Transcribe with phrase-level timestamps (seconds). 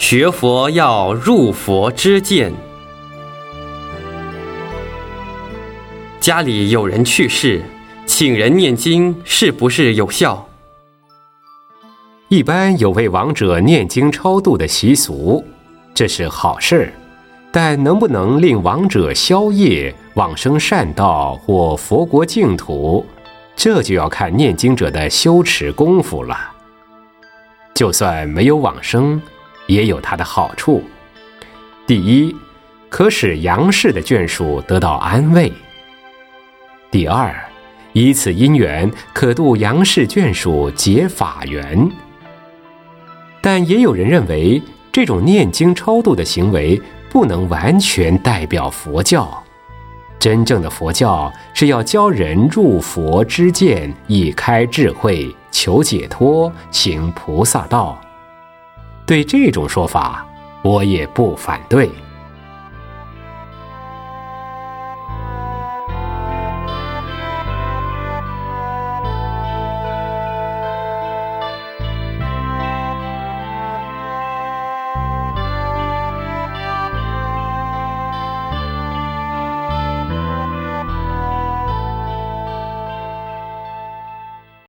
[0.00, 2.52] 学佛要入佛之见。
[6.18, 7.62] 家里有人去世，
[8.06, 10.44] 请人念经是不是有效？
[12.28, 15.44] 一般有为亡者念经超度的习俗，
[15.94, 16.90] 这是好事
[17.52, 23.04] 但能不能令亡者消业、往生善道或佛国净土，
[23.54, 26.36] 这就要看念经者的修持功夫了。
[27.74, 29.20] 就算没有往生。
[29.70, 30.82] 也有它的好处。
[31.86, 32.34] 第一，
[32.88, 35.50] 可使杨氏的眷属得到安慰；
[36.90, 37.34] 第二，
[37.92, 41.88] 以此因缘可度杨氏眷属结法缘。
[43.40, 44.60] 但也有人认为，
[44.92, 49.42] 这种念经超度的行为不能完全代表佛教。
[50.18, 57.98] 真正的佛教是要教人入佛之见，以开智慧，求解脱，行菩萨道。
[59.10, 60.24] 对这种说法，
[60.62, 61.90] 我也不反对。